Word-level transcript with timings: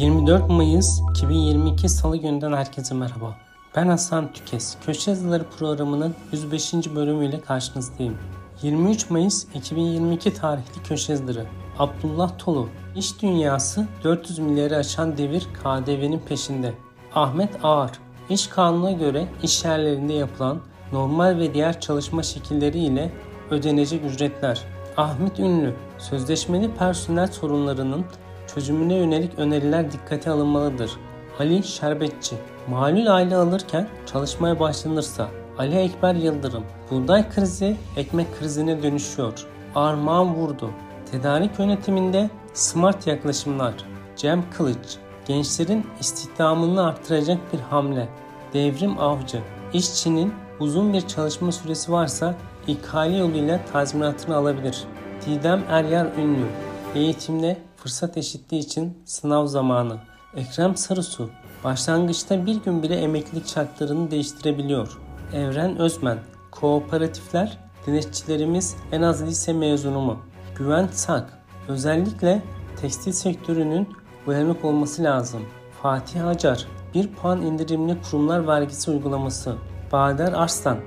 24 0.00 0.48
Mayıs 0.48 1.00
2022 1.10 1.88
Salı 1.88 2.16
gününden 2.16 2.52
herkese 2.52 2.94
merhaba. 2.94 3.36
Ben 3.76 3.88
Hasan 3.88 4.32
Tükes. 4.32 4.76
Köşe 4.86 5.10
Yazıları 5.10 5.44
programının 5.58 6.14
105. 6.32 6.74
bölümüyle 6.74 7.40
karşınızdayım. 7.40 8.18
23 8.62 9.10
Mayıs 9.10 9.46
2022 9.54 10.34
tarihli 10.34 10.82
köşe 10.84 11.12
yazıları. 11.12 11.46
Abdullah 11.78 12.38
Tolu. 12.38 12.68
İş 12.96 13.22
dünyası 13.22 13.86
400 14.04 14.38
milyarı 14.38 14.76
aşan 14.76 15.16
devir 15.18 15.48
KDV'nin 15.62 16.18
peşinde. 16.18 16.74
Ahmet 17.14 17.64
Ağar. 17.64 17.90
İş 18.30 18.46
kanununa 18.46 18.92
göre 18.92 19.28
iş 19.42 19.64
yerlerinde 19.64 20.12
yapılan 20.12 20.60
normal 20.92 21.38
ve 21.38 21.54
diğer 21.54 21.80
çalışma 21.80 22.22
şekilleri 22.22 22.78
ile 22.78 23.12
ödenecek 23.50 24.04
ücretler. 24.04 24.64
Ahmet 24.96 25.38
Ünlü. 25.38 25.74
Sözleşmeli 25.98 26.74
personel 26.74 27.26
sorunlarının 27.26 28.04
çözümüne 28.54 28.94
yönelik 28.94 29.38
öneriler 29.38 29.92
dikkate 29.92 30.30
alınmalıdır. 30.30 30.90
Ali 31.38 31.62
Şerbetçi 31.62 32.36
Malul 32.68 33.06
aile 33.06 33.36
alırken 33.36 33.88
çalışmaya 34.06 34.60
başlanırsa 34.60 35.28
Ali 35.58 35.76
Ekber 35.76 36.14
Yıldırım 36.14 36.64
Buğday 36.90 37.30
krizi 37.30 37.76
ekmek 37.96 38.38
krizine 38.38 38.82
dönüşüyor. 38.82 39.46
Armağan 39.74 40.34
Vurdu 40.34 40.70
Tedarik 41.10 41.58
yönetiminde 41.58 42.30
smart 42.52 43.06
yaklaşımlar. 43.06 43.74
Cem 44.16 44.44
Kılıç 44.50 44.98
Gençlerin 45.26 45.86
istihdamını 46.00 46.86
artıracak 46.86 47.38
bir 47.52 47.60
hamle. 47.60 48.08
Devrim 48.54 48.98
Avcı 48.98 49.40
İşçinin 49.72 50.34
uzun 50.60 50.92
bir 50.92 51.00
çalışma 51.00 51.52
süresi 51.52 51.92
varsa 51.92 52.34
ikale 52.66 53.16
yoluyla 53.16 53.60
tazminatını 53.72 54.36
alabilir. 54.36 54.84
Didem 55.26 55.62
Eryar 55.68 56.06
Ünlü 56.18 56.46
Eğitimde 56.94 57.56
fırsat 57.82 58.16
eşitliği 58.16 58.62
için 58.62 58.98
sınav 59.04 59.46
zamanı. 59.46 59.96
Ekrem 60.36 60.76
Sarısu 60.76 61.30
başlangıçta 61.64 62.46
bir 62.46 62.62
gün 62.62 62.82
bile 62.82 62.96
emeklilik 62.96 63.48
şartlarını 63.48 64.10
değiştirebiliyor. 64.10 64.98
Evren 65.34 65.78
Özmen 65.78 66.18
Kooperatifler 66.50 67.58
denetçilerimiz 67.86 68.76
en 68.92 69.02
az 69.02 69.22
lise 69.22 69.52
mezunu 69.52 70.00
mu? 70.00 70.18
Güven 70.56 70.88
Sak 70.92 71.38
Özellikle 71.68 72.42
tekstil 72.80 73.12
sektörünün 73.12 73.88
uyanık 74.26 74.64
olması 74.64 75.02
lazım. 75.02 75.42
Fatih 75.82 76.26
Acar 76.26 76.66
1 76.94 77.08
puan 77.08 77.42
indirimli 77.42 77.96
kurumlar 78.02 78.46
vergisi 78.46 78.90
uygulaması. 78.90 79.54
Bader 79.92 80.32
Arslan 80.32 80.78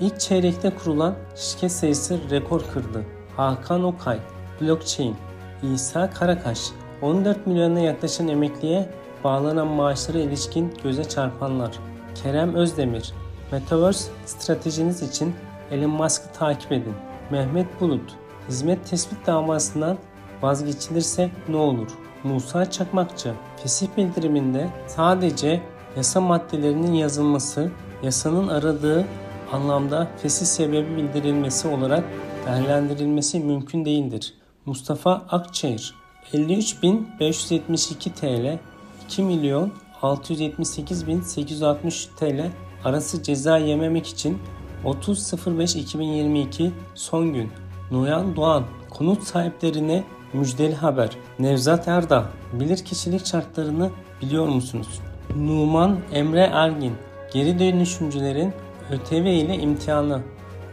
İlk 0.00 0.20
çeyrekte 0.20 0.74
kurulan 0.74 1.14
şirket 1.36 1.72
sayısı 1.72 2.18
rekor 2.30 2.62
kırdı. 2.72 3.04
Hakan 3.36 3.84
Okay 3.84 4.18
Blockchain 4.60 5.16
İsa 5.62 6.10
Karakaş 6.10 6.60
14 7.02 7.46
milyona 7.46 7.80
yaklaşan 7.80 8.28
emekliye 8.28 8.88
bağlanan 9.24 9.66
maaşlara 9.66 10.18
ilişkin 10.18 10.74
göze 10.82 11.04
çarpanlar. 11.04 11.78
Kerem 12.14 12.54
Özdemir 12.54 13.12
Metaverse 13.52 14.10
stratejiniz 14.26 15.02
için 15.02 15.34
Elon 15.70 15.90
Musk'ı 15.90 16.32
takip 16.38 16.72
edin. 16.72 16.94
Mehmet 17.30 17.80
Bulut 17.80 18.16
Hizmet 18.48 18.86
tespit 18.90 19.26
davasından 19.26 19.98
vazgeçilirse 20.42 21.30
ne 21.48 21.56
olur? 21.56 21.88
Musa 22.24 22.70
Çakmakçı 22.70 23.32
Fesih 23.62 23.88
bildiriminde 23.96 24.68
sadece 24.86 25.62
yasa 25.96 26.20
maddelerinin 26.20 26.92
yazılması, 26.92 27.70
yasanın 28.02 28.48
aradığı 28.48 29.04
anlamda 29.52 30.08
fesih 30.22 30.46
sebebi 30.46 30.96
bildirilmesi 30.96 31.68
olarak 31.68 32.04
değerlendirilmesi 32.46 33.40
mümkün 33.40 33.84
değildir. 33.84 34.34
Mustafa 34.66 35.22
Akçayır 35.28 35.94
53.572 36.32 38.10
TL 38.10 38.58
2 39.04 39.22
milyon 39.22 39.72
678.860 40.02 42.06
TL 42.16 42.50
arası 42.84 43.22
ceza 43.22 43.58
yememek 43.58 44.06
için 44.06 44.38
30.05.2022 44.84 46.70
son 46.94 47.32
gün 47.32 47.50
Noyan 47.90 48.36
Doğan 48.36 48.64
konut 48.90 49.22
sahiplerine 49.22 50.04
müjdeli 50.32 50.74
haber. 50.74 51.10
Nevzat 51.38 51.88
Erdağ 51.88 52.30
bilirkişilik 52.52 53.26
şartlarını 53.26 53.90
biliyor 54.22 54.46
musunuz? 54.46 55.00
Numan 55.36 55.98
Emre 56.12 56.50
Ergin 56.52 56.94
geri 57.32 57.58
dönüşümcülerin 57.58 58.52
ÖTV 58.90 59.14
ile 59.14 59.58
imtihanı. 59.58 60.22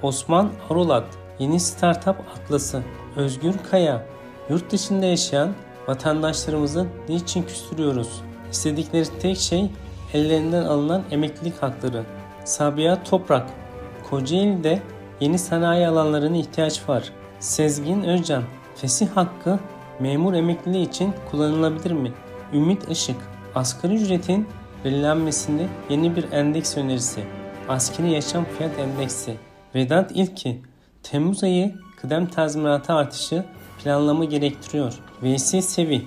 Osman 0.02 0.52
Arulat 0.70 1.23
yeni 1.40 1.60
startup 1.60 2.16
atlası. 2.36 2.82
Özgür 3.16 3.54
Kaya 3.72 4.06
yurt 4.50 4.72
dışında 4.72 5.06
yaşayan 5.06 5.54
vatandaşlarımızı 5.88 6.88
niçin 7.10 7.44
küstürüyoruz? 7.44 8.22
İstedikleri 8.52 9.20
tek 9.20 9.38
şey 9.38 9.72
ellerinden 10.14 10.64
alınan 10.64 11.04
emeklilik 11.12 11.64
hakları. 11.64 12.04
Sabiha 12.46 13.04
Toprak 13.04 13.50
Kocaeli'de 14.10 14.80
yeni 15.20 15.40
sanayi 15.40 15.88
alanlarına 15.88 16.38
ihtiyaç 16.38 16.90
var. 16.90 17.12
Sezgin 17.40 18.04
Özcan 18.04 18.44
Fesih 18.76 19.08
hakkı 19.08 19.60
memur 20.00 20.34
emekliliği 20.34 20.88
için 20.88 21.14
kullanılabilir 21.32 21.92
mi? 21.92 22.12
Ümit 22.54 22.92
Işık 22.92 23.18
Asgari 23.56 23.96
ücretin 23.96 24.48
belirlenmesinde 24.86 25.68
yeni 25.90 26.16
bir 26.16 26.32
endeks 26.32 26.78
önerisi. 26.78 27.24
Askeri 27.70 28.12
Yaşam 28.12 28.46
Fiyat 28.58 28.80
Endeksi. 28.80 29.36
Vedat 29.76 30.12
İlki 30.12 30.62
Temmuz 31.04 31.44
ayı 31.44 31.76
kıdem 32.02 32.28
tazminatı 32.28 32.94
artışı 32.94 33.46
planlama 33.84 34.26
gerektiriyor. 34.26 34.94
VS 35.24 35.66
Sevi 35.66 36.02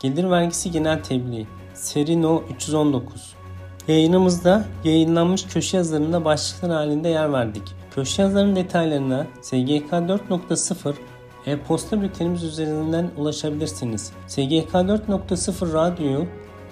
Gelir 0.00 0.30
Vergisi 0.30 0.70
Genel 0.70 1.02
Tebliğ 1.02 1.46
Seri 1.74 2.22
No 2.22 2.42
319 2.54 3.34
Yayınımızda 3.88 4.64
yayınlanmış 4.84 5.46
köşe 5.46 5.76
yazılarında 5.76 6.24
başlıklar 6.24 6.70
halinde 6.70 7.08
yer 7.08 7.32
verdik. 7.32 7.62
Köşe 7.94 8.22
yazılarının 8.22 8.56
detaylarına 8.56 9.26
SGK 9.42 9.90
4.0 9.92 10.94
e-posta 11.46 12.02
bültenimiz 12.02 12.44
üzerinden 12.44 13.10
ulaşabilirsiniz. 13.16 14.12
SGK 14.26 14.72
4.0 14.72 15.72
Radyo'yu 15.72 16.26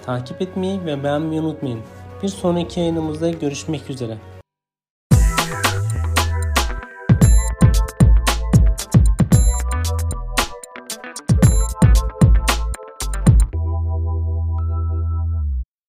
takip 0.05 0.41
etmeyi 0.41 0.85
ve 0.85 1.03
beğenmeyi 1.03 1.41
unutmayın. 1.41 1.79
Bir 2.23 2.27
sonraki 2.27 2.79
yayınımızda 2.79 3.29
görüşmek 3.29 3.89
üzere. 3.89 4.17